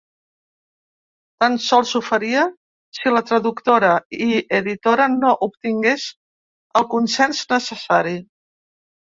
Tan 1.43 1.57
sols 1.65 1.91
ho 1.99 1.99
faria 2.07 2.45
si 2.99 3.13
la 3.13 3.21
traductora 3.33 3.91
i 4.29 4.41
editora 4.61 5.07
no 5.17 5.35
obtingués 5.49 6.07
el 6.81 6.89
consens 6.97 7.45
necessari. 7.55 8.17